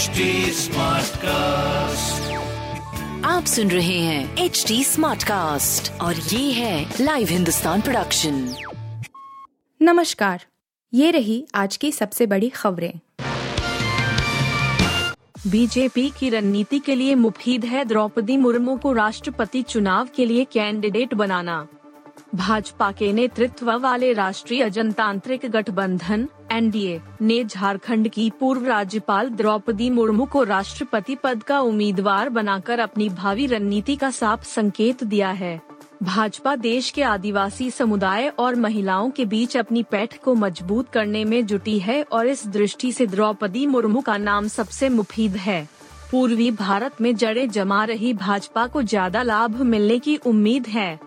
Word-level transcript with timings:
HD 0.00 0.24
cast 1.16 2.30
आप 3.26 3.44
सुन 3.44 3.70
रहे 3.70 3.98
हैं 3.98 4.36
एच 4.36 4.64
डी 4.68 4.84
स्मार्ट 4.84 5.22
कास्ट 5.22 6.00
और 6.00 6.14
ये 6.14 6.52
है 6.52 6.94
लाइव 7.00 7.28
हिंदुस्तान 7.28 7.80
प्रोडक्शन 7.80 8.54
नमस्कार 9.82 10.44
ये 10.94 11.10
रही 11.10 11.46
आज 11.54 11.76
की 11.76 11.92
सबसे 11.92 12.26
बड़ी 12.26 12.48
खबरें। 12.48 12.92
बीजेपी 15.46 16.10
की 16.10 16.30
रणनीति 16.30 16.78
के 16.78 16.94
लिए 16.94 17.14
मुफीद 17.14 17.64
है 17.64 17.84
द्रौपदी 17.84 18.36
मुर्मू 18.36 18.76
को 18.76 18.92
राष्ट्रपति 18.92 19.62
चुनाव 19.62 20.08
के 20.16 20.26
लिए 20.26 20.44
कैंडिडेट 20.44 21.14
बनाना। 21.14 21.66
भाजपा 22.34 22.92
के 22.92 23.12
नेतृत्व 23.12 23.72
वाले 23.72 24.12
राष्ट्रीय 24.12 24.70
जनतांत्रिक 24.70 25.46
गठबंधन 25.46 26.28
एनडीए 26.50 27.00
ने 27.22 27.42
झारखंड 27.44 28.08
की 28.08 28.30
पूर्व 28.40 28.66
राज्यपाल 28.66 29.28
द्रौपदी 29.30 29.90
मुर्मू 29.90 30.24
को 30.24 30.42
राष्ट्रपति 30.42 31.14
पद 31.14 31.42
का 31.42 31.60
उम्मीदवार 31.60 32.28
बनाकर 32.28 32.78
अपनी 32.78 33.08
भावी 33.08 33.46
रणनीति 33.46 33.96
का 33.96 34.10
साफ़ 34.10 34.44
संकेत 34.44 35.04
दिया 35.04 35.30
है। 35.30 35.60
भाजपा 36.02 36.54
देश 36.56 36.90
के 36.90 37.02
आदिवासी 37.02 37.70
समुदाय 37.70 38.28
और 38.28 38.54
महिलाओं 38.54 39.10
के 39.10 39.24
बीच 39.24 39.56
अपनी 39.56 39.82
पैठ 39.82 40.16
को 40.18 40.34
मज़बूत 40.34 40.88
करने 40.88 41.24
में 41.24 41.44
जुटी 41.46 41.78
है 41.78 42.02
और 42.02 42.26
इस 42.26 42.46
दृष्टि 42.46 42.92
से 42.92 43.06
द्रौपदी 43.06 43.66
मुर्मू 43.66 44.00
का 44.00 44.16
नाम 44.16 44.48
सबसे 44.48 44.88
मुफीद 44.88 45.36
है। 45.36 45.68
पूर्वी 46.10 46.50
भारत 46.50 47.00
में 47.00 47.14
जड़े 47.16 47.46
जमा 47.46 47.84
रही 47.84 48.12
भाजपा 48.14 48.66
को 48.66 48.82
ज़्यादा 48.82 49.22
लाभ 49.22 49.60
मिलने 49.62 49.98
की 49.98 50.16
उम्मीद 50.16 50.66
है। 50.66 50.98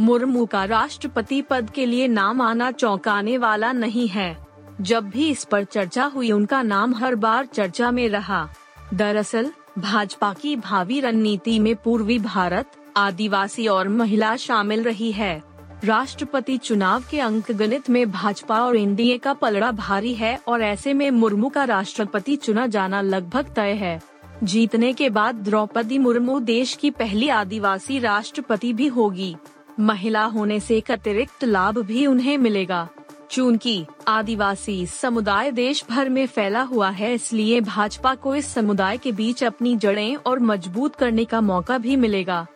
मुर्मू 0.00 0.46
का 0.46 0.64
राष्ट्रपति 0.64 1.42
पद 1.42 1.70
के 1.70 1.86
लिए 1.86 2.08
नाम 2.08 2.40
आना 2.40 2.70
चौंकाने 2.70 3.36
वाला 3.38 3.72
नहीं 3.72 4.08
है। 4.08 4.41
जब 4.82 5.10
भी 5.10 5.28
इस 5.28 5.44
पर 5.44 5.64
चर्चा 5.64 6.04
हुई 6.04 6.32
उनका 6.32 6.62
नाम 6.62 6.94
हर 6.94 7.14
बार 7.14 7.46
चर्चा 7.46 7.90
में 7.90 8.08
रहा। 8.08 8.48
दरअसल, 8.94 9.52
भाजपा 9.78 10.32
की 10.32 10.56
भावी 10.56 11.00
रणनीति 11.00 11.58
में 11.58 11.76
पूर्वी 11.76 12.18
भारत, 12.18 12.72
आदिवासी 12.96 13.66
और 13.66 13.88
महिला 13.88 14.36
शामिल 14.36 14.82
रही 14.82 15.12
है। 15.12 15.42
राष्ट्रपति 15.84 16.56
चुनाव 16.56 17.04
के 17.10 17.20
अंक 17.20 17.52
गणित 17.52 17.90
में 17.90 18.10
भाजपा 18.10 18.60
और 18.60 18.76
एनडीए 18.76 19.18
का 19.18 19.32
पलड़ा 19.32 19.70
भारी 19.70 20.14
है 20.14 20.40
और 20.48 20.62
ऐसे 20.62 20.94
में 20.94 21.10
मुर्मू 21.10 21.48
का 21.48 21.64
राष्ट्रपति 21.64 22.36
चुना 22.36 22.66
जाना 22.66 23.00
लगभग 23.00 23.54
तय 23.56 23.72
है। 23.72 24.02
जीतने 24.44 24.92
के 24.92 25.10
बाद 25.10 25.34
द्रौपदी 25.34 25.98
मुर्मू 25.98 26.40
देश 26.40 26.74
की 26.74 26.90
पहली 26.90 27.28
आदिवासी 27.28 27.98
राष्ट्रपति 27.98 28.72
भी 28.72 28.86
होगी। 28.86 29.36
महिला 29.80 30.24
होने 30.24 30.60
से 30.60 30.76
एक 30.76 30.90
अतिरिक्त 30.90 31.44
लाभ 31.44 31.78
भी 31.78 32.06
उन्हें 32.06 32.38
मिलेगा। 32.38 32.88
चूँकि 33.32 33.84
आदिवासी 34.08 34.84
समुदाय 34.86 35.50
देश 35.50 35.84
भर 35.90 36.08
में 36.08 36.26
फैला 36.26 36.62
हुआ 36.62 36.88
है, 36.90 37.12
इसलिए 37.14 37.60
भाजपा 37.60 38.14
को 38.14 38.34
इस 38.34 38.46
समुदाय 38.46 38.98
के 38.98 39.12
बीच 39.12 39.42
अपनी 39.44 39.74
जड़ें 39.76 40.16
और 40.16 40.40
मज़बूत 40.40 40.96
करने 40.96 41.24
का 41.24 41.40
मौका 41.40 41.78
भी 41.78 41.96
मिलेगा। 41.96 42.46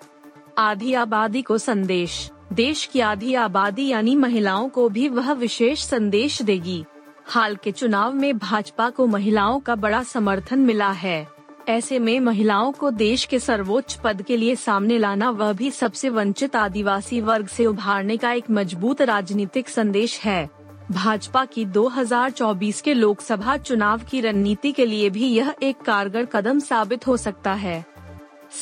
आधी 0.59 0.93
आबादी 0.95 1.43
को 1.43 1.57
संदेश। 1.59 2.31
देश 2.53 2.85
की 2.85 3.01
आधी 3.01 3.35
आबादी 3.35 3.87
यानी 3.89 4.17
महिलाओं 4.17 4.69
को 4.69 4.89
भी 4.89 5.09
वह 5.09 5.33
विशेष 5.33 5.85
संदेश 5.85 6.41
देगी। 6.43 6.85
हाल 7.27 7.57
के 7.57 7.73
चुनाव 7.73 8.15
में 8.15 8.37
भाजपा 8.39 8.91
को 8.91 9.07
महिलाओं 9.07 9.61
का 9.61 9.75
बड़ा 9.77 10.03
समर्थन 10.03 10.59
मिला 10.59 10.91
है। 10.91 11.27
ऐसे 11.69 11.99
में 11.99 12.19
महिलाओं 12.21 12.73
को 12.73 12.91
देश 12.91 13.25
के 13.25 13.39
सर्वोच्च 13.39 13.95
पद 13.95 14.23
के 14.23 14.37
लिए 14.37 14.57
सामने 14.57 14.99
लाना 14.99 15.31
वह 15.31 15.53
भी 15.53 15.71
सबसे 15.71 16.09
वंचित 16.09 16.57
आदिवासी 16.57 17.21
वर्ग 17.21 17.47
से 17.47 17.67
उभारने 17.67 18.17
का 18.17 18.33
एक 18.33 18.51
मज़बूत 18.51 19.03
राजनीतिक 19.03 19.69
संदेश 19.69 20.21
है। 20.21 20.56
भाजपा 20.91 21.45
की 21.45 21.65
2024 21.65 22.81
के 22.81 22.95
लोकसभा 22.95 23.57
चुनाव 23.57 24.01
की 24.11 24.21
रणनीति 24.21 24.73
के 24.73 24.87
लिए 24.87 25.11
भी 25.11 25.27
यह 25.29 25.55
एक 25.63 25.81
कारगर 25.81 26.25
कदम 26.25 26.59
साबित 26.59 27.07
हो 27.07 27.17
सकता 27.17 27.53
है। 27.53 27.87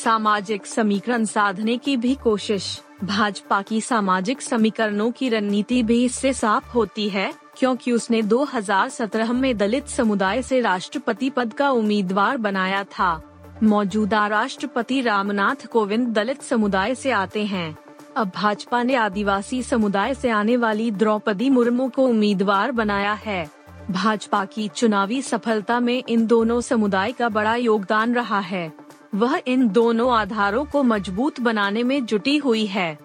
सामाजिक 0.03 0.65
समीकरण 0.65 1.25
साधने 1.25 1.77
की 1.77 1.97
भी 1.97 2.15
कोशिश। 2.15 2.81
भाजपा 3.03 3.61
की 3.61 3.81
सामाजिक 3.81 4.41
समीकरणों 4.41 5.11
की 5.11 5.29
रणनीति 5.29 5.83
भी 5.83 6.05
इससे 6.05 6.33
साफ़ 6.33 6.71
होती 6.71 7.09
है, 7.09 7.33
क्योंकि 7.57 7.91
उसने 7.91 8.21
2017 8.21 9.33
में 9.33 9.57
दलित 9.57 9.87
समुदाय 9.87 10.41
से 10.41 10.61
राष्ट्रपति 10.61 11.29
पद 11.29 11.53
का 11.53 11.69
उम्मीदवार 11.69 12.37
बनाया 12.37 12.83
था। 12.83 13.21
मौजूदा 13.63 14.27
राष्ट्रपति 14.27 15.01
रामनाथ 15.01 15.65
कोविंद 15.65 16.07
दलित 16.07 16.41
समुदाय 16.41 16.95
से 16.95 17.11
आते 17.11 17.45
हैं। 17.45 17.77
अब 18.15 18.31
भाजपा 18.35 18.83
ने 18.83 18.95
आदिवासी 18.95 19.63
समुदाय 19.63 20.13
से 20.13 20.29
आने 20.29 20.57
वाली 20.57 20.91
द्रौपदी 20.91 21.49
मुर्मू 21.49 21.89
को 21.89 22.07
उम्मीदवार 22.07 22.71
बनाया 22.71 23.13
है। 23.13 23.51
भाजपा 23.91 24.45
की 24.45 24.67
चुनावी 24.67 25.21
सफलता 25.21 25.79
में 25.79 26.03
इन 26.09 26.27
दोनों 26.27 26.61
समुदाय 26.61 27.11
का 27.11 27.29
बड़ा 27.29 27.55
योगदान 27.55 28.15
रहा 28.15 28.39
है। 28.39 28.73
वह 29.15 29.41
इन 29.47 29.67
दोनों 29.69 30.13
आधारों 30.13 30.65
को 30.65 30.83
मज़बूत 30.83 31.39
बनाने 31.39 31.83
में 31.83 32.05
जुटी 32.05 32.37
हुई 32.37 32.65
है। 32.65 32.97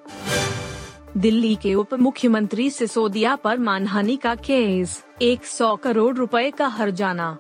दिल्ली 1.16 1.54
के 1.54 1.75
उप 1.75 1.94
मुख्यमंत्री 1.94 2.70
सिसोदिया 2.70 3.37
पर 3.37 3.59
मानहानि 3.59 4.16
का 4.16 4.34
केस 4.34 5.04
100 5.22 5.76
करोड़ 5.76 6.16
रुपए 6.16 6.50
का 6.50 6.66
हर्जाना। 6.66 7.38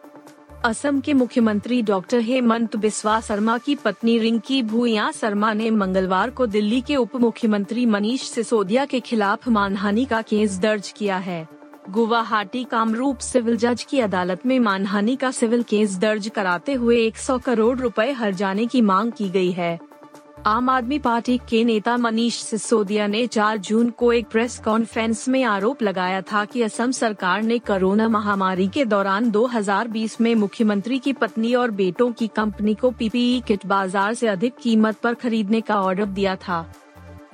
असम 0.64 1.00
के 1.00 1.12
मुख्यमंत्री 1.12 1.80
डॉक्टर 1.82 2.18
हेमंत 2.20 2.76
बिस्वा 2.76 3.20
शर्मा 3.20 3.56
की 3.58 3.74
पत्नी 3.74 4.18
रिंकी 4.18 4.62
भूया 4.62 5.10
शर्मा 5.10 5.52
ने 5.52 5.70
मंगलवार 5.70 6.30
को 6.30 6.46
दिल्ली 6.46 6.80
के 6.80 6.96
उप 6.96 7.16
मुख्यमंत्री 7.16 7.86
मनीष 7.86 8.22
सिसोदिया 8.22 8.84
के 8.84 9.00
खिलाफ 9.00 9.48
मानहानि 9.48 10.04
का 10.04 10.22
केस 10.22 10.58
दर्ज 10.58 10.92
किया 10.96 11.16
है। 11.16 11.46
गुवाहाटी 11.90 12.64
कामरूप 12.64 13.18
सिविल 13.18 13.56
जज 13.56 13.82
की 13.82 14.00
अदालत 14.00 14.46
में 14.46 14.58
मानहानि 14.60 15.16
का 15.16 15.30
सिविल 15.30 15.62
केस 15.62 15.96
दर्ज 15.98 16.28
कराते 16.28 16.72
हुए 16.72 16.96
100 17.06 17.38
करोड़ 17.38 17.78
रुपए 17.78 18.10
हर 18.12 18.34
जाने 18.34 18.66
की 18.66 18.80
मांग 18.82 19.12
की 19.12 19.28
गई 19.28 19.50
है। 19.50 19.78
आम 20.46 20.68
आदमी 20.68 20.98
पार्टी 20.98 21.36
के 21.48 21.62
नेता 21.64 21.96
मनीष 21.96 22.34
सिसोदिया 22.34 23.06
ने 23.06 23.26
4 23.26 23.56
जून 23.58 23.90
को 23.90 24.12
एक 24.12 24.26
प्रेस 24.26 24.58
कॉन्फ्रेंस 24.58 25.28
में 25.28 25.42
आरोप 25.44 25.82
लगाया 25.82 26.20
था 26.22 26.44
कि 26.44 26.62
असम 26.62 26.90
सरकार 26.90 27.42
ने 27.42 27.58
कोरोना 27.58 28.08
महामारी 28.08 28.68
के 28.68 28.84
दौरान 28.84 29.30
2020 29.30 30.20
में 30.20 30.34
मुख्यमंत्री 30.34 30.98
की 30.98 31.12
पत्नी 31.12 31.54
और 31.54 31.70
बेटों 31.70 32.10
की 32.12 32.26
कंपनी 32.26 32.74
को 32.74 32.90
पीपीई 32.90 33.40
किट 33.40 33.66
बाज़ार 33.66 34.14
से 34.14 34.28
अधिक 34.28 34.54
कीमत 34.62 34.96
पर 34.96 35.14
खरीदने 35.14 35.60
का 35.60 35.80
ऑर्डर 35.82 36.06
दिया 36.06 36.36
था। 36.36 36.64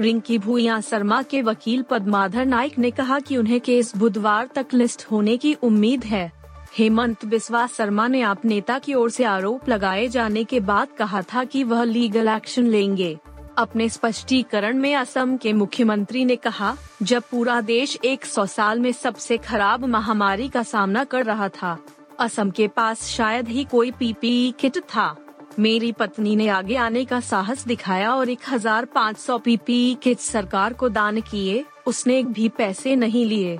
रिंकी 0.00 0.38
भूया 0.38 0.80
शर्मा 0.80 1.22
के 1.22 1.42
वकील 1.42 1.82
पद्माधर 1.82 2.44
नाइक 2.44 2.78
ने 2.78 2.90
कहा 2.90 3.18
कि 3.18 3.36
उन्हें 3.36 3.60
केस 3.60 3.96
बुधवार 3.96 4.48
तक 4.54 4.74
लिस्ट 4.74 5.06
होने 5.10 5.36
की 5.36 5.54
उम्मीद 5.54 6.04
है। 6.04 6.32
हेमंत 6.78 7.24
बिस्वा 7.24 7.66
शर्मा 7.66 8.08
ने 8.08 8.20
आप 8.22 8.44
नेता 8.44 8.78
की 8.78 8.94
ओर 8.94 9.10
से 9.10 9.24
आरोप 9.24 9.68
लगाए 9.68 10.08
जाने 10.08 10.44
के 10.44 10.60
बाद 10.60 10.88
कहा 10.98 11.22
था 11.22 11.44
कि 11.44 11.64
वह 11.64 11.84
लीगल 11.84 12.28
एक्शन 12.28 12.66
लेंगे। 12.66 13.18
अपने 13.58 13.88
स्पष्टीकरण 13.88 14.78
में 14.78 14.94
असम 14.94 15.36
के 15.36 15.52
मुख्यमंत्री 15.52 16.24
ने 16.24 16.36
कहा, 16.36 16.76
जब 17.02 17.22
पूरा 17.30 17.60
देश 17.60 17.98
100 18.04 18.46
साल 18.46 18.80
में 18.80 18.92
सबसे 18.92 19.36
खराब 19.36 19.84
महामारी 19.84 20.48
का 20.48 20.62
सामना 20.62 21.04
कर 21.04 21.24
रहा 21.24 21.48
था, 21.48 21.78
असम 22.18 22.50
के 22.50 22.68
पास 22.68 23.02
शायद 23.02 23.48
ही 23.48 23.64
कोई 23.64 23.90
पीपीई 23.90 24.54
किट 24.60 24.78
था। 24.78 25.16
मेरी 25.58 25.92
पत्नी 25.92 26.36
ने 26.36 26.48
आगे 26.48 26.76
आने 26.76 27.04
का 27.04 27.20
साहस 27.20 27.64
दिखाया 27.64 28.14
और 28.14 28.28
1500 28.30 29.38
पीपीई 29.38 29.96
किट 30.02 30.18
सरकार 30.18 30.72
को 30.72 30.88
दान 30.88 31.20
किए, 31.20 31.64
उसने 31.86 32.22
भी 32.22 32.48
पैसे 32.48 32.96
नहीं 32.96 33.26
लिए। 33.26 33.58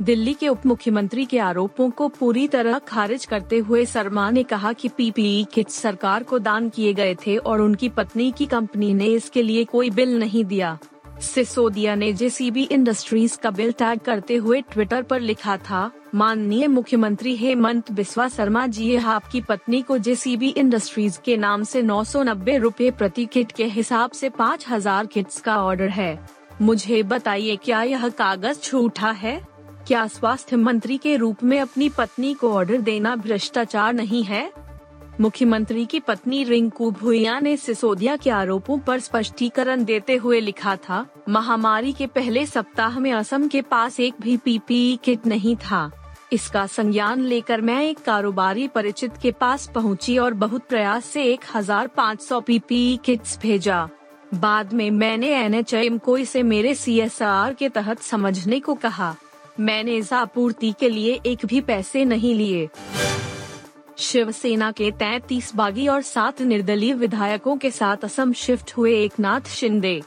दिल्ली 0.00 0.32
के 0.34 0.48
उप 0.48 0.66
मुख्यमंत्री 0.66 1.24
के 1.24 1.38
आरोपों 1.38 1.88
को 1.90 2.06
पूरी 2.08 2.46
तरह 2.48 2.78
खारिज 2.78 3.24
करते 3.24 3.58
हुए 3.58 3.84
शर्मा 3.86 4.30
ने 4.30 4.42
कहा 4.42 4.72
कि 4.72 4.88
पीपीई 4.88 5.46
किट 5.54 5.68
सरकार 5.68 6.22
को 6.22 6.38
दान 6.38 6.68
किए 6.68 6.92
गए 6.94 7.14
थे 7.26 7.36
और 7.36 7.60
उनकी 7.60 7.88
पत्नी 7.88 8.30
की 8.32 8.46
कंपनी 8.46 8.92
ने 8.94 9.06
इसके 9.06 9.42
लिए 9.42 9.64
कोई 9.64 9.90
बिल 9.90 10.18
नहीं 10.18 10.44
दिया। 10.44 10.78
सिसोदिया 11.22 11.94
ने 11.94 12.12
जेसीबी 12.12 12.62
इंडस्ट्रीज़ 12.62 13.36
का 13.38 13.50
बिल 13.50 13.72
टैग 13.72 14.00
करते 14.00 14.36
हुए 14.36 14.60
ट्विटर 14.62 15.02
पर 15.02 15.20
लिखा 15.20 15.56
था, 15.58 15.90
माननीय 16.14 16.66
मुख्यमंत्री 16.66 17.34
हेमंत 17.36 17.92
बिस्वा 17.92 18.28
शर्मा 18.28 18.66
जी, 18.66 18.94
आपकी 18.96 19.40
पत्नी 19.40 19.82
को 19.82 19.98
जेसीबी 19.98 20.48
इंडस्ट्रीज़ 20.48 21.18
के 21.24 21.36
नाम 21.36 21.62
से 21.64 21.82
नौ 21.82 22.02
सौ 22.04 22.22
नब्बे 22.22 22.58
रूपए 22.58 22.90
प्रति 22.92 23.26
किट 23.26 23.52
के 23.52 23.64
हिसाब 23.66 24.10
से 24.10 24.28
पाँच 24.30 24.68
हज़ार 24.70 25.06
किट्स 25.06 25.40
का 25.40 25.62
ऑर्डर 25.64 25.88
है। 25.90 26.18
मुझे 26.62 27.02
बताइए 27.02 27.56
क्या 27.56 27.82
यह 27.82 28.08
कागज़ 28.08 28.62
झूठा 28.62 29.10
है? 29.10 29.57
क्या 29.88 30.06
स्वास्थ्य 30.06 30.56
मंत्री 30.56 30.98
के 30.98 31.16
रूप 31.16 31.42
में 31.42 31.60
अपनी 31.60 31.88
पत्नी 31.88 32.34
को 32.34 32.52
ऑर्डर 32.52 32.80
देना 32.80 33.16
भ्रष्टाचार 33.16 33.92
नहीं 33.92 34.24
है? 34.24 34.52
मुख्यमंत्री 35.20 35.84
की 35.86 36.00
पत्नी 36.00 36.44
रिंकू 36.44 36.90
भुइया 36.90 37.40
ने 37.40 37.56
सिसोदिया 37.56 38.16
के 38.16 38.30
आरोपों 38.30 38.78
पर 38.78 38.98
स्पष्टीकरण 39.00 39.84
देते 39.84 40.16
हुए 40.16 40.40
लिखा 40.40 40.76
था, 40.76 41.06
महामारी 41.28 41.92
के 41.92 42.06
पहले 42.06 42.46
सप्ताह 42.46 42.98
में 42.98 43.12
असम 43.12 43.48
के 43.48 43.62
पास 43.62 44.00
एक 44.00 44.14
भी 44.20 44.36
पीपीई 44.36 44.98
किट 45.04 45.26
नहीं 45.26 45.56
था। 45.56 45.90
इसका 46.32 46.66
संज्ञान 46.66 47.20
लेकर 47.20 47.60
मैं 47.60 47.82
एक 47.82 47.98
कारोबारी 47.98 48.68
परिचित 48.68 49.12
के 49.22 49.30
पास 49.30 49.70
पहुँची 49.74 50.18
और 50.18 50.34
बहुत 50.34 50.62
प्रयास 50.68 51.04
से 51.04 51.24
1500 51.24 52.40
पीपीई 52.40 52.98
किट्स 53.04 53.38
भेजा। 53.42 53.88
बाद 54.34 54.72
में 54.72 54.90
मैंने 54.90 55.28
एनएचएम 55.28 55.98
को 55.98 56.18
इसे 56.18 56.42
मेरे 56.42 56.74
सीएसआर 56.74 57.54
के 57.54 57.68
तहत 57.68 57.98
समझने 57.98 58.60
को 58.60 58.74
कहा। 58.74 59.16
मैंने 59.60 59.96
इस 59.96 60.12
आपूर्ति 60.12 60.74
के 60.80 60.88
लिए 60.88 61.20
एक 61.26 61.46
भी 61.46 61.60
पैसे 61.60 62.04
नहीं 62.04 62.34
लिए। 62.34 62.68
शिवसेना 63.98 64.70
के 64.72 64.90
33 64.90 65.54
बागी 65.56 65.88
और 65.88 66.02
सात 66.02 66.42
निर्दलीय 66.42 66.92
विधायकों 66.94 67.56
के 67.56 67.70
साथ 67.70 67.96
असम 67.96 68.32
शिफ्ट 68.32 68.72
हुए 68.76 69.04
एक 69.04 69.12
नाथ 69.20 69.40
शिंदे। 69.40 70.02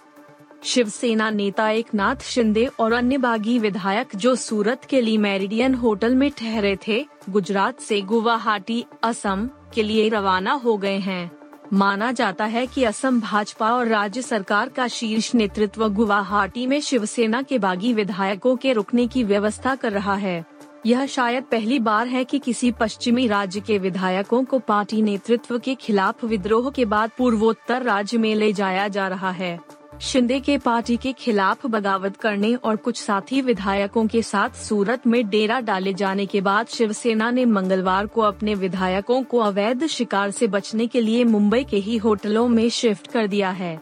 शिवसेना 0.63 1.29
नेता 1.29 1.69
एक 1.69 1.93
नाथ 1.95 2.15
शिंदे 2.15 2.65
और 2.65 2.93
अन्य 2.93 3.17
बागी 3.17 3.59
विधायक 3.59 4.07
जो 4.15 4.35
सूरत 4.35 4.85
के 4.85 5.01
लिए 5.01 5.17
मेरिडियन 5.17 5.75
होटल 5.75 6.15
में 6.15 6.31
ठहरे 6.31 6.77
थे, 6.87 7.05
गुजरात 7.29 7.79
से 7.79 8.01
गुवाहाटी, 8.01 8.85
असम 9.03 9.49
के 9.75 9.83
लिए 9.83 10.09
रवाना 10.09 10.53
हो 10.53 10.77
गए 10.77 10.97
हैं। 10.97 11.40
माना 11.73 12.11
जाता 12.11 12.45
है 12.45 12.65
कि 12.67 12.83
असम 12.83 13.19
भाजपा 13.21 13.71
और 13.73 13.87
राज्य 13.87 14.21
सरकार 14.21 14.69
का 14.69 14.87
शीर्ष 14.87 15.35
नेतृत्व 15.35 15.87
गुवाहाटी 15.89 16.67
में 16.67 16.81
शिवसेना 16.81 17.41
के 17.41 17.59
बागी 17.59 17.93
विधायकों 17.93 18.55
के 18.55 18.73
रुकने 18.73 19.07
की 19.07 19.23
व्यवस्था 19.23 19.75
कर 19.75 19.91
रहा 19.91 20.15
है। 20.15 20.45
यह 20.85 21.05
शायद 21.05 21.43
पहली 21.43 21.79
बार 21.79 22.07
है 22.07 22.23
कि 22.23 22.39
किसी 22.39 22.71
पश्चिमी 22.71 23.27
राज्य 23.27 23.59
के 23.59 23.77
विधायकों 23.77 24.43
को 24.43 24.59
पार्टी 24.59 25.01
नेतृत्व 25.01 25.59
के 25.59 25.75
खिलाफ 25.75 26.23
विद्रोह 26.23 26.69
के 26.71 26.85
बाद 26.85 27.11
पूर्वोत्तर 27.17 27.83
राज्य 27.83 28.17
में 28.17 28.35
ले 28.35 28.53
जाया 28.53 28.87
जा 28.87 29.07
रहा 29.07 29.31
है। 29.31 29.59
शिंदे 30.01 30.39
के 30.39 30.57
पार्टी 30.57 30.95
के 30.97 31.11
खिलाफ 31.13 31.65
बगावत 31.65 32.15
करने 32.17 32.53
और 32.55 32.75
कुछ 32.75 33.01
साथी 33.01 33.41
विधायकों 33.41 34.05
के 34.07 34.21
साथ 34.21 34.49
सूरत 34.57 35.05
में 35.07 35.29
डेरा 35.29 35.59
डाले 35.59 35.93
जाने 35.93 36.25
के 36.25 36.41
बाद 36.41 36.67
शिवसेना 36.67 37.29
ने 37.31 37.45
मंगलवार 37.45 38.05
को 38.05 38.21
अपने 38.21 38.55
विधायकों 38.55 39.21
को 39.23 39.39
अवैध 39.39 39.85
शिकार 39.87 40.31
से 40.31 40.47
बचने 40.47 40.87
के 40.87 41.01
लिए 41.01 41.23
मुंबई 41.23 41.63
के 41.63 41.77
ही 41.77 41.97
होटलों 41.97 42.47
में 42.47 42.69
शिफ्ट 42.69 43.07
कर 43.07 43.27
दिया 43.27 43.49
है। 43.49 43.79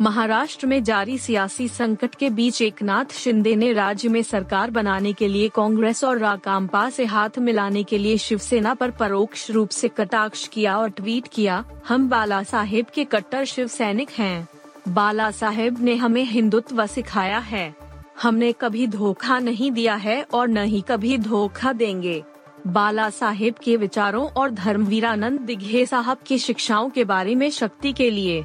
महाराष्ट्र 0.00 0.66
में 0.66 0.82
जारी 0.84 1.18
सियासी 1.18 1.68
संकट 1.68 2.14
के 2.14 2.30
बीच 2.30 2.60
एक 2.62 2.82
नाथ 2.82 3.12
शिंदे 3.12 3.54
ने 3.56 3.72
राज्य 3.72 4.08
में 4.08 4.22
सरकार 4.22 4.70
बनाने 4.70 5.12
के 5.12 5.28
लिए 5.28 5.48
कांग्रेस 5.48 6.02
और 6.04 6.18
राकांपा 6.18 6.88
से 6.90 7.04
हाथ 7.04 7.38
मिलाने 7.38 7.82
के 7.82 7.98
लिए 7.98 8.16
शिवसेना 8.18 8.74
पर 8.74 8.90
परोक्ष 8.90 9.50
रूप 9.50 9.68
से 9.68 9.88
कटाक्ष 9.88 10.46
किया 10.48 10.76
और 10.78 10.90
ट्वीट 10.90 11.28
किया, 11.32 11.64
हम 11.88 12.08
बाला 12.08 12.42
साहेब 12.42 12.86
के 12.94 13.04
कट्टर 13.04 13.44
शिव 13.44 13.66
सैनिक 13.68 14.10
हैं। 14.10 14.48
बाला 14.88 15.30
साहेब 15.30 15.80
ने 15.80 15.94
हमें 15.94 16.24
हिंदुत्व 16.24 16.86
सिखाया 16.86 17.38
है। 17.38 17.74
हमने 18.22 18.52
कभी 18.52 18.86
धोखा 18.86 19.38
नहीं 19.38 19.70
दिया 19.70 19.94
है 19.94 20.26
और 20.34 20.48
न 20.48 20.56
ही 20.56 20.84
कभी 20.88 21.18
धोखा 21.18 21.72
देंगे। 21.72 22.22
बाला 22.66 23.10
साहेब 23.10 23.54
के 23.54 23.76
विचारों 23.76 24.28
और 24.28 24.50
धर्मवीरानंद 24.50 25.40
दिघे 25.40 25.86
साहब 25.86 26.18
की 26.26 26.38
शिक्षाओं 26.38 26.90
के 26.90 27.04
बारे 27.04 27.34
में 27.34 27.50
शक्ति 27.50 27.92
के 27.92 28.10
लिए। 28.10 28.44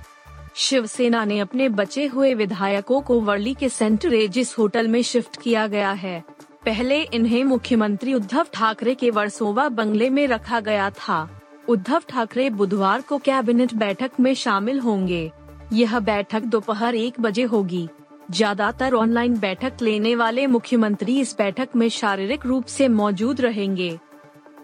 शिवसेना 0.56 1.25
ने 1.25 1.39
अपने 1.39 1.69
बचे 1.69 2.06
हुए 2.06 2.33
विधायकों 2.33 3.01
को 3.01 3.19
वर्ली 3.19 3.53
के 3.53 3.69
सेंट 3.69 4.06
रेजिस 4.06 4.57
होटल 4.57 4.88
में 4.88 5.01
शिफ्ट 5.01 5.42
किया 5.42 5.68
गया 5.68 5.92
है। 5.92 6.24
पहले 6.65 7.01
इन्हें 7.01 7.44
मुख्यमंत्री 7.44 8.13
उद्धव 8.13 8.45
ठाकरे 8.53 8.95
के 8.95 9.09
वर्सोवा 9.09 9.69
बंगले 9.69 10.09
में 10.09 10.27
रखा 10.27 10.59
गया 10.59 10.89
था। 10.89 11.42
उद्धव 11.68 12.01
ठाकरे 12.09 12.50
बुधवार 12.50 13.01
को 13.01 13.18
कैबिनेट 13.18 13.74
बैठक 13.74 14.12
में 14.19 14.33
शामिल 14.33 14.80
होंगे। 14.80 15.31
यह 15.74 16.00
बैठक 16.00 16.44
दोपहर 16.44 16.95
एक 16.95 17.19
बजे 17.21 17.44
होगी। 17.44 17.88
ज़्यादातर 18.31 18.94
ऑनलाइन 18.94 19.38
बैठक 19.39 19.81
लेने 19.81 20.16
वाले 20.16 20.45
मुख्यमंत्री 20.48 21.19
इस 21.19 21.36
बैठक 21.38 21.75
में 21.75 21.88
शारीरिक 21.89 22.45
रूप 22.45 22.66
से 22.66 22.88
मौजूद 22.88 23.42
रहेंगे। 23.42 23.98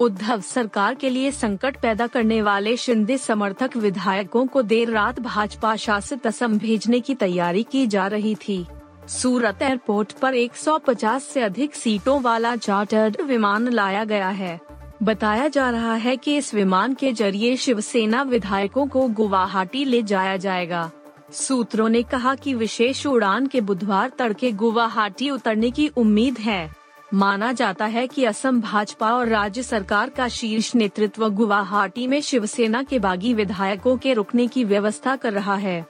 उद्धव 0.01 0.41
सरकार 0.41 0.95
के 0.95 1.09
लिए 1.09 1.31
संकट 1.31 1.77
पैदा 1.81 2.07
करने 2.07 2.41
वाले 2.41 2.75
शिंदे 2.77 3.17
समर्थक 3.17 3.77
विधायकों 3.77 4.45
को 4.47 4.61
देर 4.61 4.89
रात 4.89 5.19
भाजपा 5.19 5.75
शासित 5.75 6.27
असम 6.27 6.57
भेजने 6.57 6.99
की 6.99 7.15
तैयारी 7.15 7.63
की 7.63 7.85
जा 7.87 8.07
रही 8.07 8.35
थी। 8.47 8.65
सूरत 9.07 9.61
एयरपोर्ट 9.61 10.11
पर 10.11 10.35
150 10.35 11.23
से 11.23 11.41
अधिक 11.41 11.75
सीटों 11.75 12.21
वाला 12.21 12.55
चार्टर्ड 12.55 13.21
विमान 13.21 13.67
लाया 13.67 14.03
गया 14.03 14.29
है। 14.29 14.59
बताया 15.03 15.47
जा 15.47 15.69
रहा 15.69 15.93
है 15.93 16.17
कि 16.17 16.37
इस 16.37 16.53
विमान 16.53 16.93
के 16.93 17.11
ज़रिए 17.13 17.55
शिवसेना 17.55 18.21
विधायकों 18.21 18.87
को 18.87 19.07
गुवाहाटी 19.07 19.85
ले 19.85 20.01
जाया 20.03 20.37
जाएगा। 20.37 20.91
सूत्रों 21.31 21.89
ने 21.89 22.03
कहा 22.03 22.35
कि 22.35 22.53
विशेष 22.53 23.05
उड़ान 23.07 23.47
के 23.47 23.61
बुधवार 23.61 24.11
तड़के 24.19 24.51
गुवाहाटी 24.51 25.29
उतरने 25.29 25.71
की 25.71 25.87
उम्मीद 25.87 26.37
है। 26.37 26.75
माना 27.13 27.51
जाता 27.51 27.85
है 27.85 28.07
कि 28.07 28.25
असम, 28.25 28.61
भाजपा 28.61 29.11
और 29.13 29.27
राज्य 29.27 29.63
सरकार 29.63 30.09
का 30.09 30.27
शीर्ष 30.27 30.75
नेतृत्व 30.75 31.29
गुवाहाटी 31.29 32.07
में 32.07 32.21
शिवसेना 32.21 32.83
के 32.83 32.99
बागी 32.99 33.33
विधायकों 33.33 33.97
के 33.97 34.13
रुकने 34.13 34.47
की 34.47 34.63
व्यवस्था 34.63 35.15
कर 35.15 35.33
रहा 35.33 35.55
है। 35.55 35.85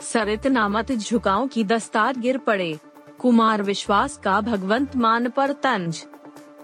सरित 0.00 0.46
नामत 0.46 0.92
झुकाव 0.92 1.46
की 1.46 1.64
दस्तार 1.64 2.16
गिर 2.16 2.38
पड़े। 2.38 2.78
कुमार 3.18 3.62
विश्वास 3.62 4.16
का 4.16 4.40
भगवंत 4.40 4.96
मान 4.96 5.28
पर 5.28 5.52
तंज 5.52 6.04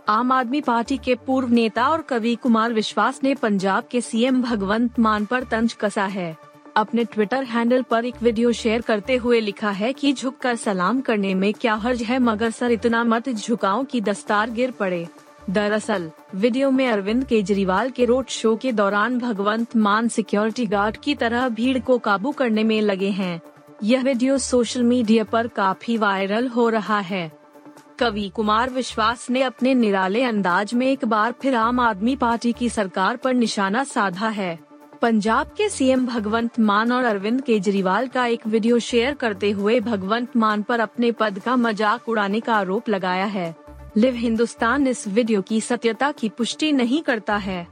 आम 0.09 0.33
आदमी 0.33 0.61
पार्टी 0.61 0.97
के 0.97 1.15
पूर्व 1.15 1.49
नेता 1.49 1.89
और 1.89 2.03
कवि 2.03 2.35
कुमार 2.35 2.73
विश्वास 2.73 3.21
ने 3.25 3.35
पंजाब 3.35 3.85
के 3.91 4.01
सीएम 4.01 4.43
भगवंत 4.43 4.99
मान 4.99 5.25
पर 5.25 5.45
तंज 5.45 5.73
कसा 5.73 6.05
है। 6.05 6.37
अपने 6.77 7.05
ट्विटर 7.05 7.45
हैंडल 7.45 7.83
पर 7.83 8.05
एक 8.05 8.15
वीडियो 8.23 8.53
शेयर 8.53 8.81
करते 8.81 9.17
हुए 9.17 9.41
लिखा 9.41 9.71
है 9.71 9.93
कि 9.93 10.13
झुककर 10.13 10.57
सलाम 10.57 11.01
करने 11.01 11.35
में 11.35 11.55
क्या 11.55 11.75
हर्ज 11.75 12.03
है, 12.03 12.19
मगर 12.19 12.51
सर 12.51 12.71
इतना 12.71 13.05
मत 13.05 13.29
झुकाओ 13.29 13.85
कि 13.85 14.01
दस्तार 14.01 14.51
गिर 14.51 14.71
पड़े। 14.71 15.09
दरअसल, 15.51 16.11
वीडियो 16.35 16.71
में 16.71 16.89
अरविंद 16.89 17.25
केजरीवाल 17.25 17.91
के 17.91 18.05
रोड 18.05 18.27
शो 18.29 18.57
के 18.57 18.73
दौरान 18.73 19.19
भगवंत 19.19 19.77
मान 19.77 20.09
सिक्योरिटी 20.09 20.67
गार्ड 20.67 20.97
की 20.97 21.15
तरह 21.15 21.49
भीड़ 21.49 21.79
को 21.79 21.99
काबू 21.99 22.31
करने 22.31 22.65
में 22.65 22.81
लगे 22.81 23.11
हैं। 23.11 23.43
यह 23.83 24.03
वीडियो 24.03 24.39
सोशल 24.39 24.83
मीडिया 24.83 25.25
पर 25.25 25.47
काफ़ी 25.47 25.97
वायरल 25.97 26.49
हो 26.49 26.69
रहा 26.69 27.01
है। 27.01 27.36
कवि 27.99 28.29
कुमार 28.29 28.71
विश्वास 28.71 29.27
ने 29.31 29.43
अपने 29.43 29.73
निराले 29.75 30.23
अंदाज 30.23 30.73
में 30.75 30.87
एक 30.87 31.05
बार 31.05 31.35
फिर 31.43 31.55
आम 31.55 31.79
आदमी 31.81 32.17
पार्टी 32.17 32.53
की 32.53 32.69
सरकार 32.69 33.17
पर 33.17 33.35
निशाना 33.35 33.85
साधा 33.85 34.29
है। 34.29 34.59
पंजाब 35.03 35.47
के 35.57 35.69
सीएम 35.69 36.05
भगवंत 36.07 36.59
मान 36.61 36.93
और 36.93 37.05
अरविंद 37.05 37.41
केजरीवाल 37.41 38.09
का 38.09 38.27
एक 38.27 38.47
वीडियो 38.47 38.79
शेयर 38.79 39.15
करते 39.15 39.51
हुए 39.51 39.79
भगवंत 39.81 40.37
मान 40.37 40.63
पर 40.63 40.81
अपने 40.81 41.13
पद 41.13 41.39
का 41.39 41.57
मज़ाक 41.57 42.09
उड़ाने 42.09 42.41
का 42.41 42.55
आरोप 42.55 42.89
लगाया 42.89 43.25
है। 43.27 43.55
लिव 43.97 44.15
हिंदुस्तान 44.15 44.87
इस 44.87 45.07
वीडियो 45.09 45.43
की 45.43 45.61
सत्यता 45.61 46.13
की 46.13 46.29
पुष्टि 46.29 46.73
नहीं 46.73 47.03
करता 47.03 47.37
है। 47.39 47.67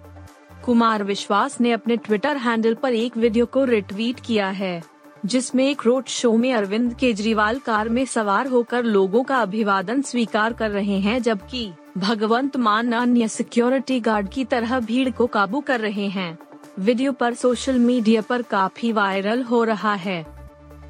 कुमार 0.64 1.04
विश्वास 1.04 1.60
ने 1.60 1.72
अपने 1.72 1.96
ट्विटर 1.96 2.36
हैंडल 2.36 2.74
पर 2.74 2.94
एक 2.94 3.16
वीडियो 3.16 3.46
को 3.46 3.64
रिट्वीट 3.64 4.20
किया 4.20 4.48
है। 4.52 4.82
जिसमें 5.26 5.68
एक 5.70 5.82
रोड 5.84 6.06
शो 6.06 6.32
में 6.36 6.52
अरविंद 6.54 6.94
केजरीवाल 6.94 7.58
कार 7.58 7.88
में 7.88 8.04
सवार 8.04 8.46
होकर 8.46 8.84
लोगों 8.84 9.22
का 9.22 9.36
अभिवादन 9.36 10.02
स्वीकार 10.02 10.52
कर 10.52 10.70
रहे 10.70 10.98
हैं, 11.00 11.22
जबकि 11.22 11.70
भगवंत 11.98 12.56
मान 12.56 12.92
अन्य 12.92 13.28
सिक्योरिटी 13.28 14.00
गार्ड 14.00 14.28
की 14.28 14.44
तरह 14.44 14.78
भीड़ 14.80 15.10
को 15.10 15.26
काबू 15.26 15.60
कर 15.60 15.80
रहे 15.80 16.08
हैं। 16.08 16.38
वीडियो 16.78 17.12
पर 17.12 17.34
सोशल 17.34 17.78
मीडिया 17.78 18.20
पर 18.20 18.42
काफ़ी 18.42 18.92
वायरल 18.92 19.42
हो 19.42 19.64
रहा 19.64 19.94
है। 19.94 20.24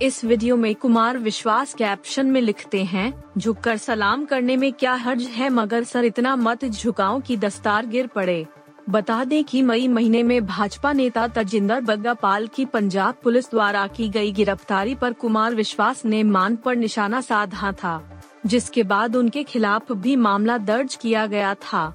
इस 0.03 0.25
वीडियो 0.25 0.57
में 0.57 0.75
कुमार 0.75 1.19
विश्वास 1.19 1.75
कैप्शन 1.75 2.27
में 2.27 2.41
लिखते 2.41 2.83
हैं, 2.85 3.13
झुककर 3.39 3.77
सलाम 3.77 4.25
करने 4.25 4.57
में 4.57 4.73
क्या 4.73 4.93
हर्ज 4.93 5.23
है, 5.23 5.49
मगर 5.51 5.85
सर 5.85 6.05
इतना 6.05 6.37
मत 6.37 6.65
झुकाओ 6.65 7.21
कि 7.21 7.37
दस्तार 7.37 7.87
गिर 7.87 8.07
पड़े। 8.07 8.47
बता 8.91 9.23
दें 9.25 9.43
कि 9.45 9.61
मई 9.63 9.87
महीने 9.89 10.23
में 10.23 10.47
भाजपा 10.47 10.93
नेता 10.93 11.27
तजिंदर 11.29 11.81
बग्गा 11.81 12.15
पाल 12.15 12.47
की 12.47 12.65
पंजाब 12.65 13.15
पुलिस 13.23 13.51
द्वारा 13.51 13.87
की 13.87 14.09
गई 14.09 14.33
गिरफ्तारी 14.33 14.95
पर 14.95 15.13
कुमार 15.13 15.55
विश्वास 15.55 16.05
ने 16.05 16.23
मान 16.23 16.57
पर 16.57 16.77
निशाना 16.77 17.21
साधा 17.21 17.73
था, 17.73 18.23
जिसके 18.47 18.83
बाद 18.83 19.17
उनके 19.17 19.43
खिलाफ 19.43 19.93
भी 19.93 20.17
मामला 20.17 20.59
दर्ज 20.59 20.95
किया 20.95 21.27
गया 21.27 21.55
था। 21.55 21.93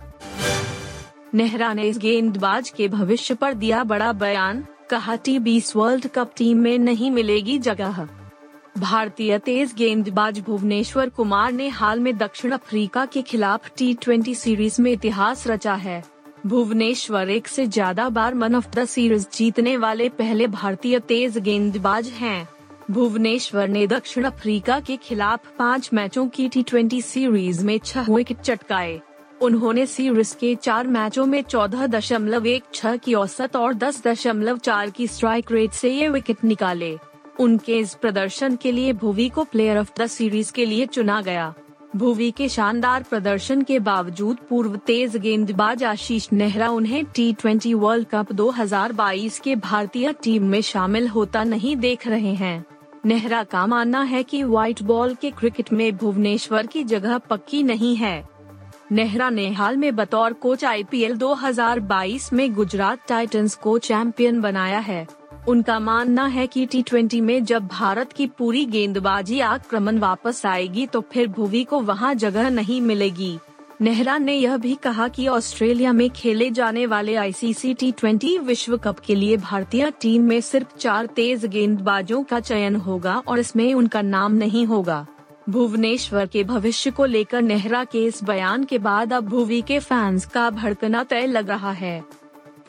नेहरा 1.33 1.73
ने 1.73 1.83
इस 1.83 1.97
गेंदबाज 1.97 2.69
के 2.69 2.87
भविष्य 2.87 3.33
पर 3.33 3.53
दिया 3.53 3.83
बड़ा 3.83 4.11
बयान, 4.13 4.65
कहा 4.89 5.15
टी 5.15 5.39
बीस 5.39 5.75
वर्ल्ड 5.75 6.07
कप 6.07 6.31
टीम 6.37 6.57
में 6.57 6.77
नहीं 6.79 7.11
मिलेगी 7.11 7.57
जगह। 7.59 8.07
भारतीय 8.77 9.37
तेज 9.39 9.73
गेंदबाज 9.73 10.39
भुवनेश्वर 10.39 11.09
कुमार 11.09 11.51
ने 11.51 11.67
हाल 11.69 11.99
में 11.99 12.15
दक्षिण 12.17 12.51
अफ्रीका 12.51 13.05
के 13.05 13.21
खिलाफ 13.21 13.71
टी 13.77 13.93
ट्वेंटी 13.93 14.35
सीरीज़ 14.35 14.81
में 14.81 14.91
इतिहास 14.91 15.47
रचा 15.47 15.73
है। 15.73 16.03
भुवनेश्वर 16.47 17.29
एक 17.29 17.47
से 17.47 17.65
ज़्यादा 17.67 18.07
बार 18.09 18.33
मन 18.33 18.55
ऑफ़ 18.55 18.67
द 18.75 18.83
सीरीज़ 18.85 19.25
जीतने 19.33 19.75
वाले 19.77 20.07
पहले 20.09 20.47
भारतीय 20.47 20.99
तेज 20.99 21.37
गेंदबाज 21.37 22.07
हैं। 22.09 22.47
भुवनेश्वर 22.91 23.67
ने 23.67 23.85
दक्षिण 23.87 24.23
अफ्रीका 24.23 24.79
के 24.79 24.97
खिलाफ 24.97 25.51
पाँच 25.57 25.89
मैचों 25.93 26.27
की 26.27 26.47
टी 26.49 27.01
सीरीज़ 27.01 27.65
में 27.65 27.77
छह 27.79 28.11
विकेट 28.13 28.39
चटकाए। 28.39 28.99
उन्होंने 29.41 29.85
सीरीज़ 29.85 30.35
के 30.35 30.55
चार 30.55 30.87
मैचों 30.87 31.25
में 31.25 31.41
चौदह 31.41 31.85
दशमलव 31.87 32.47
एक 32.47 32.63
छह 32.73 32.95
की 32.95 33.13
औसत 33.13 33.55
और 33.55 33.73
दस 33.73 34.01
दशमलव 34.07 34.57
चार 34.57 34.89
की 34.89 35.07
स्ट्राइक 35.07 35.51
रेट 35.51 35.71
से 35.71 35.91
ये 35.91 36.09
विकेट 36.09 36.43
निकाले। 36.43 36.97
उनके 37.39 37.77
इस 37.79 37.93
प्रदर्शन 37.93 38.55
के 38.55 38.71
लिए 38.71 38.93
भुवी 38.93 39.29
को 39.29 39.43
प्लेयर 39.43 39.77
ऑफ़ 39.77 39.91
द 39.99 40.07
सीरीज़ 40.07 40.51
के 40.53 40.65
लिए 40.65 40.85
चुना 40.85 41.21
गया। 41.21 41.53
भुवी 41.95 42.31
के 42.31 42.49
शानदार 42.49 43.03
प्रदर्शन 43.03 43.61
के 43.61 43.79
बावजूद 43.79 44.37
पूर्व 44.49 44.75
तेज 44.75 45.17
गेंदबाज 45.17 45.83
आशीष 45.83 46.27
नेहरा 46.33 46.69
उन्हें 46.69 47.05
टी 47.05 47.73
वर्ल्ड 47.73 48.07
कप 48.07 48.31
2022 48.31 49.39
के 49.39 49.55
भारतीय 49.55 50.13
टीम 50.13 50.43
में 50.43 50.61
शामिल 50.61 51.07
होता 51.07 51.43
नहीं 51.43 51.75
देख 51.75 52.07
रहे 52.07 52.33
हैं। 52.33 52.65
नेहरा 53.05 53.43
का 53.43 53.65
मानना 53.65 54.01
है 54.01 54.23
कि 54.23 54.43
व्हाइट 54.43 54.83
बॉल 54.83 55.15
के 55.15 55.31
क्रिकेट 55.31 55.73
में 55.73 55.97
भुवनेश्वर 55.97 56.67
की 56.67 56.83
जगह 56.83 57.17
पक्की 57.17 57.63
नहीं 57.63 57.95
है। 57.95 58.29
नेहरा 58.91 59.29
ने 59.29 59.49
हाल 59.49 59.77
में 59.77 59.95
बतौर 59.95 60.33
कोच 60.33 60.65
आईपीएल 60.65 61.17
2022 61.17 62.33
में 62.33 62.53
गुजरात 62.53 62.99
टाइटंस 63.07 63.55
को 63.55 63.77
चैंपियन 63.77 64.41
बनाया 64.41 64.79
है। 64.79 65.07
उनका 65.49 65.79
मानना 65.79 66.25
है 66.25 66.45
कि 66.47 66.65
टी 66.65 67.21
में 67.21 67.43
जब 67.43 67.67
भारत 67.67 68.11
की 68.13 68.25
पूरी 68.27 68.65
गेंदबाजी 68.65 69.39
आक्रमण 69.39 69.97
वापस 69.99 70.45
आएगी 70.45 70.85
तो 70.85 71.01
फिर 71.01 71.27
भुवी 71.27 71.63
को 71.63 71.79
वहाँ 71.79 72.13
जगह 72.15 72.49
नहीं 72.49 72.81
मिलेगी। 72.81 73.37
नेहरा 73.81 74.17
ने 74.17 74.33
यह 74.33 74.57
भी 74.57 74.75
कहा 74.75 75.07
कि 75.07 75.27
ऑस्ट्रेलिया 75.27 75.93
में 75.93 76.09
खेले 76.09 76.49
जाने 76.49 76.85
वाले 76.85 77.15
आईसीसी 77.15 77.73
टी 77.73 77.91
ट्वेंटी 77.91 78.37
विश्व 78.37 78.77
कप 78.77 78.99
के 78.99 79.15
लिए 79.15 79.37
भारतीय 79.37 79.91
टीम 80.01 80.23
में 80.23 80.39
सिर्फ़ 80.41 80.77
चार 80.77 81.05
तेज 81.05 81.45
गेंदबाजों 81.45 82.23
का 82.23 82.39
चयन 82.39 82.75
होगा 82.75 83.21
और 83.27 83.39
इसमें 83.39 83.73
उनका 83.73 84.01
नाम 84.01 84.33
नहीं 84.33 84.65
होगा। 84.65 85.05
भुवनेश्वर 85.49 86.25
के 86.25 86.43
भविष्य 86.43 86.91
को 86.91 87.05
लेकर 87.05 87.41
नेहरा 87.41 87.83
के 87.83 88.05
इस 88.05 88.23
बयान 88.23 88.63
के 88.63 88.77
बाद 88.77 89.13
अब 89.13 89.23
भुवी 89.23 89.61
के 89.61 89.79
फैंस 89.79 90.25
का 90.25 90.49
भड़कना 90.49 91.03
तय 91.03 91.25
लग 91.25 91.49
रहा 91.49 91.71
है। 91.71 92.18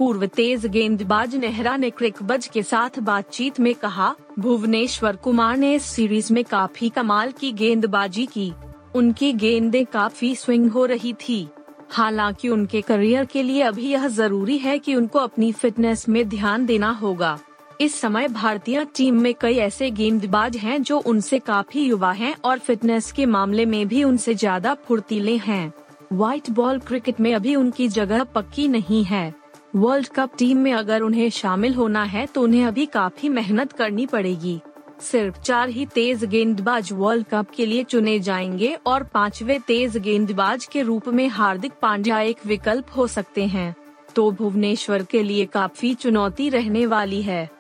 पूर्व 0.01 0.25
तेज 0.27 0.65
गेंदबाज 0.67 1.35
नेहरा 1.37 1.77
ने 1.77 1.89
क्रिकबज 1.91 2.47
के 2.47 2.63
साथ 2.63 2.99
बातचीत 2.99 3.59
में 3.61 3.75
कहा, 3.75 4.15
भुवनेश्वर 4.39 5.17
कुमार 5.17 5.57
ने 5.57 5.75
इस 5.75 5.85
सीरीज़ 5.85 6.33
में 6.33 6.43
काफ़ी 6.45 6.89
कमाल 6.89 7.33
की 7.33 7.51
गेंदबाजी 7.53 8.25
की। 8.27 8.53
उनकी 8.95 9.33
गेंदें 9.33 9.85
काफ़ी 9.87 10.35
स्विंग 10.35 10.71
हो 10.71 10.85
रही 10.85 11.13
थी। 11.13 11.47
हालाँकि 11.91 12.49
उनके 12.49 12.81
करियर 12.81 13.25
के 13.25 13.43
लिए 13.43 13.63
अभी 13.63 13.87
यह 13.87 14.07
ज़रूरी 14.09 14.57
है 14.59 14.79
कि 14.79 14.95
उनको 14.95 15.19
अपनी 15.19 15.51
फिटनेस 15.53 16.09
में 16.09 16.29
ध्यान 16.29 16.65
देना 16.67 16.91
होगा। 16.93 17.39
इस 17.81 18.01
समय 18.01 18.29
भारतीय 18.29 18.85
टीम 18.97 19.21
में 19.21 19.33
कई 19.35 19.57
ऐसे 19.59 19.91
गेंदबाज 19.91 20.57
हैं 20.57 20.83
जो 20.83 20.99
उनसे 20.99 21.39
काफ़ी 21.39 21.85
युवा 21.85 22.13
हैं 22.13 22.35
और 22.45 22.59
फिटनेस 22.59 23.13
के 23.13 23.27
मामले 23.27 23.67
में 23.67 23.87
भी 23.89 24.03
उनसे 24.05 24.35
ज़्यादा 24.35 24.75
फुर्तीले 24.87 25.37
हैं। 25.37 25.73
व्हाइट 26.13 26.51
बॉल 26.51 26.79
क्रिकेट 26.79 27.21
में 27.21 27.35
अभी 27.35 27.55
उनकी 27.57 27.89
जगह 27.89 28.25
पक्की 28.25 28.69
नहीं 28.69 29.05
है। 29.05 29.40
वर्ल्ड 29.77 30.09
कप 30.09 30.31
टीम 30.39 30.59
में 30.59 30.73
अगर 30.73 31.01
उन्हें 31.01 31.31
शामिल 31.31 31.75
होना 31.75 32.03
है 32.03 32.27
तो 32.27 32.43
उन्हें 32.43 32.65
अभी 32.65 32.87
काफ़ी 32.87 33.29
मेहनत 33.29 33.73
करनी 33.73 34.07
पड़ेगी। 34.07 34.61
सिर्फ़ 35.01 35.41
चार 35.41 35.69
ही 35.69 35.87
तेज 35.87 36.25
गेंदबाज 36.25 36.89
वर्ल्ड 36.93 37.27
कप 37.27 37.51
के 37.51 37.67
लिए 37.67 37.85
चुने 37.85 38.19
जाएँगे 38.21 38.79
और 38.87 39.03
पांचवे 39.03 39.59
तेज 39.59 39.97
गेंदबाज 39.97 40.65
के 40.65 40.83
रूप 40.83 41.09
में 41.09 41.29
हार्दिक 41.29 41.73
पांड्या 41.83 42.21
एक 42.21 42.37
विकल्प 42.47 42.87
हो 42.97 43.07
सकते 43.07 43.47
हैं। 43.47 43.75
तो 44.17 44.31
भुवनेश्वर 44.31 45.03
के 45.03 45.23
लिए 45.23 45.47
काफ़ी 45.47 45.95
चुनौती 45.95 46.49
रहने 46.49 46.87
वाली 46.87 47.23
है। 47.23 47.51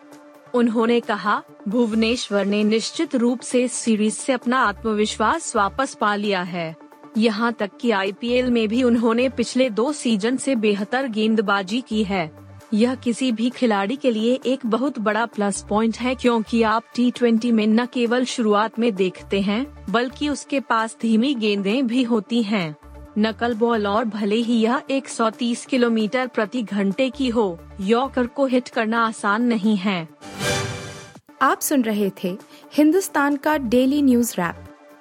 उन्होंने 0.54 1.00
कहा, 1.00 1.42
भुवनेश्वर 1.68 2.44
ने 2.44 2.64
निश्चित 2.64 3.14
रूप 3.14 3.40
से 3.40 3.68
सीरीज़ 3.68 4.14
से 4.14 4.32
अपना 4.32 4.58
आत्मविश्वास 4.58 5.56
वापस 5.56 5.94
पा 5.94 6.14
लिया 6.14 6.42
है। 6.42 6.89
यहाँ 7.18 7.52
तक 7.52 7.70
कि 7.80 7.90
आईपीएल 7.90 8.50
में 8.50 8.68
भी 8.68 8.82
उन्होंने 8.82 9.28
पिछले 9.28 9.70
दो 9.70 9.92
सीज़न 9.92 10.36
से 10.36 10.56
बेहतर 10.56 11.06
गेंदबाजी 11.06 11.80
की 11.80 12.04
है। 12.04 12.40
यह 12.74 12.94
किसी 12.94 13.32
भी 13.32 13.50
खिलाड़ी 13.50 13.96
के 13.96 14.10
लिए 14.10 14.40
एक 14.46 14.66
बहुत 14.66 14.98
बड़ा 14.98 15.26
प्लस 15.26 15.64
पॉइंट 15.68 15.96
है 15.96 16.14
क्योंकि 16.14 16.62
आप 16.62 16.82
टी 16.94 17.52
में 17.52 17.66
न 17.66 17.86
केवल 17.86 18.24
शुरुआत 18.24 18.78
में 18.78 18.94
देखते 18.94 19.40
हैं, 19.40 19.84
बल्कि 19.90 20.28
उसके 20.28 20.60
पास 20.60 20.96
धीमी 21.02 21.34
गेंदें 21.34 21.86
भी 21.86 22.02
होती 22.02 22.42
हैं। 22.42 22.76
नकल 23.18 23.54
बॉल 23.54 23.86
और 23.86 24.04
भले 24.04 24.36
ही 24.36 24.60
यह 24.60 24.82
130 24.90 25.66
किलोमीटर 25.66 26.26
प्रति 26.26 26.62
घंटे 26.62 27.10
की 27.10 27.28
हो, 27.28 27.58
यॉकर 27.80 28.26
को 28.26 28.46
हिट 28.46 28.68
करना 28.68 29.06
आसान 29.06 29.42
नहीं 29.42 29.76
है। 29.76 30.08
आप 31.42 31.60
सुन 31.60 31.82
रहे 31.82 32.10
थे 32.24 32.38
हिंदुस्तान 32.74 33.36
का 33.36 33.56
डेली 33.58 34.02
न्यूज़ 34.02 34.34
रैप। 34.38 34.69